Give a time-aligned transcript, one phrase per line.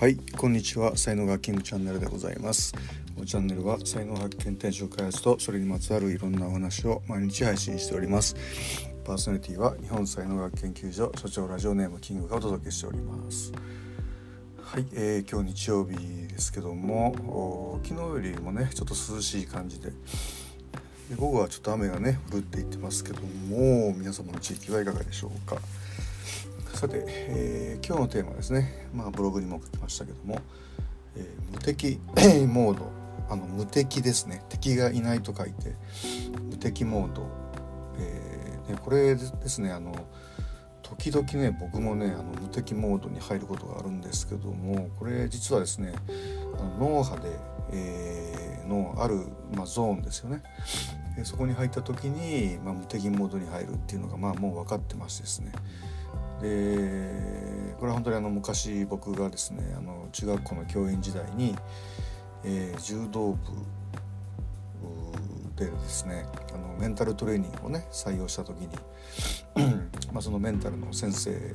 [0.00, 0.96] はいこんにちは。
[0.96, 2.72] 才能学キングチャンネルでございます。
[3.14, 8.34] このチャンネルは才能発見転職開発とそれにまつわるいろんなお話を毎日配信しております。
[9.04, 13.52] パーソナリティは日本才能学研究所所長ラジオネームキングがお届けしております。
[14.62, 15.98] はい、えー、今日日曜日
[16.28, 19.94] ですけども昨日よりもねちょっと涼しい感じでで
[21.14, 25.60] 午後はちょっと雨がね降るって言ってますけども皆様の地域はいかがでしょうか？
[26.80, 30.38] さて、えー、今日のテーマですね、まあ、ブログにも書きましたけども、
[31.14, 32.00] えー、無敵
[32.48, 32.90] モード。
[33.28, 34.42] あの無敵ですね。
[34.48, 35.74] 敵がいないと書いて
[36.48, 37.26] 無敵モード、
[37.98, 39.94] えー、ね、これですねあの
[40.82, 45.92] 時々ね僕もねあの無敵モードに入ることがあるんですけどもこれ実はですね
[46.58, 47.28] あの脳波で、
[47.72, 50.42] えー、のある、まあ、ゾーンですよね。
[51.24, 55.52] そこに入った時に、まあ、無敵モードに入るっていうのが、まあ、もう分かってましてですね。
[56.40, 61.54] でこれは本当にあの昔僕がですねあの中学校の教員時代に、
[62.44, 63.38] えー、柔道部
[65.56, 68.68] でですねあのメンタルトレーニングをね採用した時に
[70.12, 71.54] まあそのメンタルの先生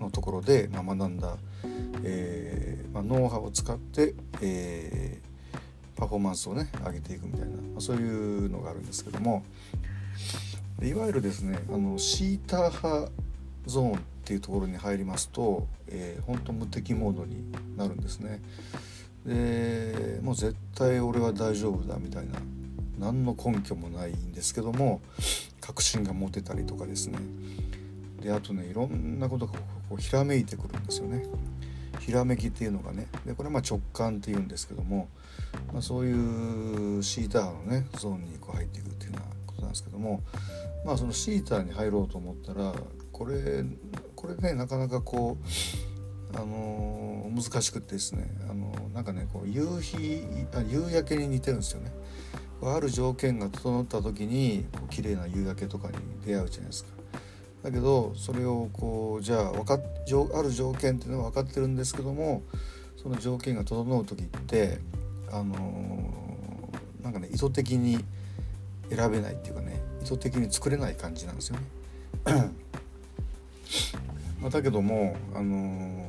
[0.00, 1.36] のところで、まあ、学んだ、
[2.02, 9.44] えーまあ、ノウハウを使って、えー、パフォーマンスをね上げていくみたいな、まあ、そういうのがあるんですけども
[10.82, 13.12] いわゆるですねあのシーター派
[13.66, 17.44] ゾーンっていうところに入りますと、えー、本当無敵モードに
[17.76, 18.40] なるんですね。
[19.24, 22.38] でもう絶対俺は大丈夫だみたいな
[22.98, 25.00] 何の根拠もないんですけども
[25.60, 27.18] 確信が持てたりとかですね
[28.22, 29.52] であとねいろんなことが
[29.88, 31.24] こうひらめいてくるんですよね。
[32.00, 35.08] ひらめきっていうのがねでこれまあ直感っていうんですけども、
[35.72, 39.26] まあ、そういうシーターのねゾーンにこう入っていくっていうような
[39.60, 40.22] ことなんですけども
[40.84, 42.72] まあそのシーターに入ろうと思ったら
[43.12, 43.64] これ
[44.16, 50.22] これねなかなかこうあのー、難しくてですねあのー、なんかねこう夕日
[50.54, 51.92] あ夕焼けに似てるんですよね。
[52.62, 55.94] ある条件が整った時にこう綺麗な夕焼けとかに
[56.26, 56.90] 出会うじゃないですか。
[57.62, 59.82] だけどそれをこうじゃあ分かっ
[60.34, 62.42] ある条件っていうのは分かってるんですけども
[62.96, 64.78] その条件が整う時って
[65.32, 68.04] あのー、なんかね意図的に
[68.90, 71.62] 選べないっていうかね意図的に作れない感じなんですよね。
[74.40, 76.08] まあ、だけども、あのー、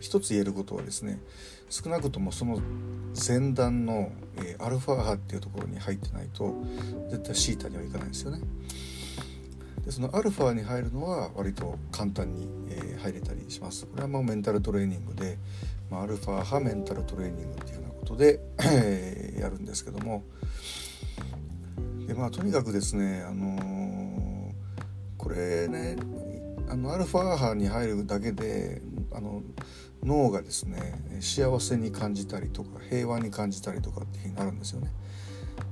[0.00, 1.18] 一つ言えることはですね
[1.70, 2.60] 少なくともその
[3.14, 6.54] 前段の、えー、アルファ波っていうところに入ってないと
[7.10, 8.40] 絶対シータにはいかないんですよね。
[9.84, 13.86] でそのアルファに入るのは割と簡単に、えー、入れたりします。
[13.86, 15.38] これはまあメンタルトレーニングで、
[15.90, 18.40] まあ、アルファ波メンタルトレーニングっていうようなことで
[19.38, 20.22] やるんですけども
[22.14, 24.52] でまあとにかくですね、あのー、
[25.18, 25.96] これね
[26.68, 28.80] あのアルファ波に入るだけで
[29.12, 29.42] あの
[30.04, 34.92] 脳がですね幸せに感じたりとか平和に感じたりとかっていうふうになるんですよね。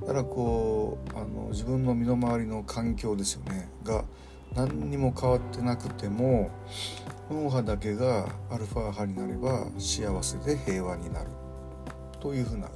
[0.01, 4.03] だからこうあの自分の身の回りの環境ですよねが
[4.53, 6.51] 何にも変わってなくても
[7.31, 11.29] 脳波だけがアルファ波になれば幸せで平和になる
[12.19, 12.69] というふうな、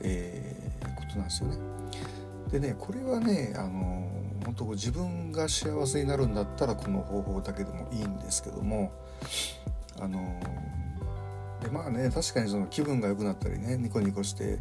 [0.00, 1.67] えー、ことなんですよね。
[2.50, 4.08] でねこれはねあの
[4.44, 8.92] 本当自分が幸せになるんだったらこの方法だけでもいいんですけども
[10.00, 10.40] あの
[11.62, 14.58] でまあね確かにその気分が良くなったりねニコニコして、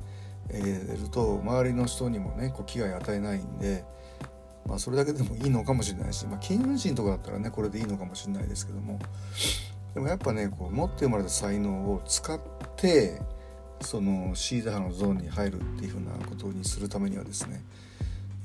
[0.49, 3.85] えー、ると周りの人にもねこう危害与えないんで、
[4.65, 8.99] まあ、それだけでもいいのかもしれないし、まあ、金運人とかだったらねこれでいいのかもしれないですけども
[9.93, 12.39] でもやっぱねこう持って生まれた才能を使っ
[12.75, 13.21] て
[13.81, 17.61] そのシーダーのゾーンに入るっていうふうなことにするためにはですね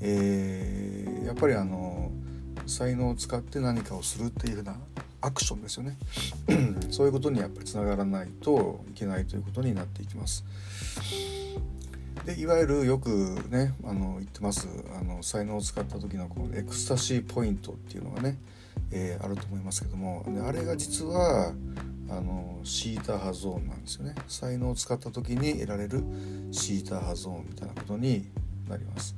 [0.05, 2.11] えー、やっぱりあの
[2.67, 4.75] 才能を使って何かをするっていうふうな
[5.21, 5.97] アクションですよね
[6.91, 10.43] そういうことにやっぱりつながらないといけないということになっていきます。
[12.25, 13.09] でいわゆるよく
[13.49, 14.67] ねあの言ってます
[14.97, 18.37] あの才能を使った時のこのエクスタシーポイントっていうのがね、
[18.91, 21.53] えー、あると思いますけどもあれが実は
[22.09, 24.15] あのシーター派ゾーンなんですよね。
[24.27, 26.03] 才能を使った時に得られる
[26.51, 28.29] シーター派ゾーンみたいなことに
[28.69, 29.15] なります。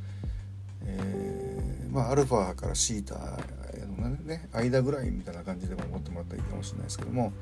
[0.83, 3.39] えー、まあアルファからシータ
[4.01, 7.33] のね間ぐらいみたいな感じでも思ってもらったらいいかもしれないですけども。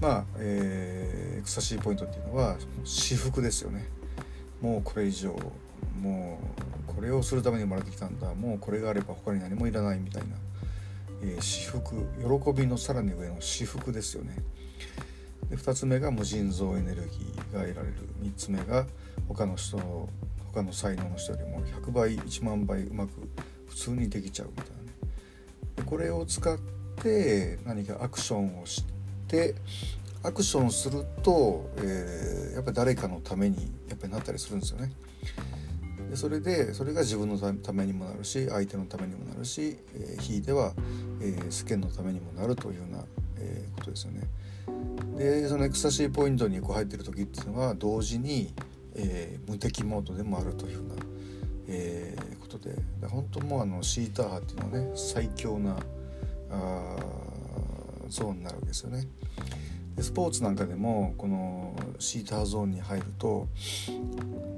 [0.00, 3.86] まあ、えー、エクサシーポイントっていうのは私服ですよね。
[4.60, 5.34] もうこれ以上
[6.00, 6.40] も
[6.88, 8.34] うこれをするために生まれてきたんだ。
[8.34, 10.36] もうこれがあれば他に何もいらないみたいな、
[11.24, 11.94] えー、私服
[12.54, 14.36] 喜びのさらに上の私服ですよね。
[15.48, 17.94] で2つ目が無尽蔵エネルギーが得られる。
[18.22, 18.86] 3つ目が
[19.28, 20.08] 他の人の
[20.52, 23.10] 他の才能の人よりも100倍1万倍うまく
[23.68, 24.88] 普通にできちゃうみたいなね。
[25.76, 26.58] でこれを使っ
[27.02, 28.84] て何かアクションをし
[29.26, 29.54] て
[30.22, 34.92] アクションすると、えー、やっぱり誰かのためにやっぱりなったりするんですよね。
[36.14, 40.72] でそれでそれが自分のためにもなるし相手のためにもなるし、えー、ひいては、
[41.20, 43.04] えー、世間のためにもなるというような、
[43.38, 44.20] えー、ことですよね。
[45.16, 48.54] でそのエクスタシーポイントにこう入ってる時っていうのは同時に、
[48.94, 50.94] えー、無敵モードでもあるというような、
[51.66, 52.76] えー、ことで
[53.08, 55.76] 本当もうあのシーター波っていうのはね最強な
[56.50, 56.96] あ
[58.08, 59.04] ゾーンになるわけですよね。
[59.96, 63.48] でスポーツなんかでもこのシーターゾーンに入ると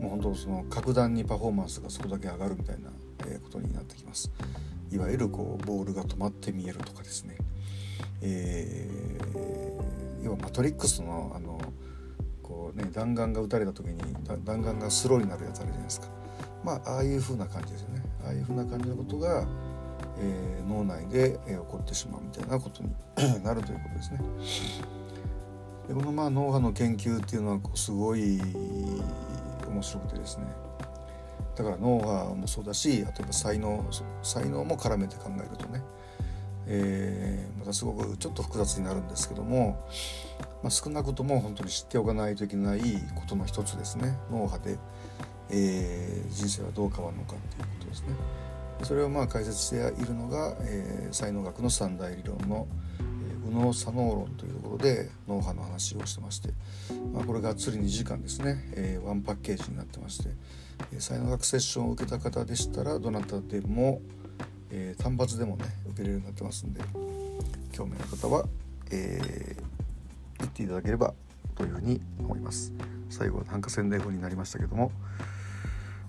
[0.00, 4.30] もう本当その格段にパフォーマンスがそこだけ上がるみたいなことになってきます。
[4.90, 7.36] いわゆるこうボールが止まって見えるとかですね、
[8.22, 11.60] えー、要はマトリックスのあの
[12.42, 13.98] こうね弾丸が撃たれた時に
[14.44, 16.08] 弾丸がスローになるやつあるじゃないですか。
[16.64, 18.02] まあああいう風な感じですよね。
[18.24, 19.46] ああいう風な感じのことが、
[20.18, 22.90] えー、脳内で、えー、起こってしまうみたいなことに
[23.44, 24.20] なるということですね。
[25.88, 28.40] でこのまあ脳波の研究っていうのはすごい
[29.68, 30.46] 面白くてですね
[31.54, 33.84] だから脳波もそうだし例えば才能
[34.22, 35.82] 才能も絡めて考えるとね、
[36.66, 39.86] えー、またすごくちょっと複雑になるんですけども、
[40.62, 42.80] まあ、少なくとも本当に知っておかないといけない
[43.14, 44.78] ことの一つですね脳波で、
[45.50, 48.08] えー、人生はどう変わるのかっていうことですね。
[48.82, 52.66] それをまあ解説しているのが、えー、才能学の三大理論の
[53.46, 56.50] 「右脳左脳論というところで脳波の話をしてまして、
[57.12, 60.30] まあ、これがっつり2時間ですね、えー、ワンパッケージになってまして、
[60.92, 64.00] えー、才能学セッションを受けた方でしたらどなたでも、
[64.70, 66.80] えー、単発でもね受けれるようになってますんで
[67.72, 68.44] 興味の方は、
[68.90, 71.14] えー、行っていただければ
[71.54, 72.72] というふうに思います。
[73.08, 74.90] 最後は短歌宣伝風になりましたけども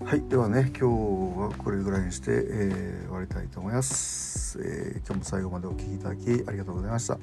[0.06, 0.84] はいではね今日
[1.42, 7.18] はこれぐらいにして、えー、終わりたいと思います、えー、今日も最後までお聴きいただきありがとうございました。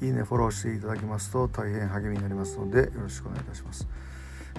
[0.00, 3.86] いいねフォローしていただきますと大変励みになりますのでよろしくお願いいたします、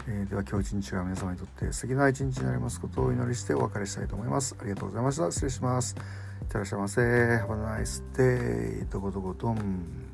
[0.07, 4.56] えー、では今日一日が皆様にとって素敵な一日になりますことをお祈りしてお別れしたいと思います。
[4.60, 5.31] ありがとうございました。
[5.31, 5.95] 失礼します。
[6.42, 7.01] いってらっしゃいませ。
[7.01, 10.12] Have a nice day どこどこどん。